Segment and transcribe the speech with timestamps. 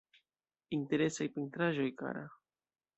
[0.79, 2.29] Interesaj pentraĵoj, kara.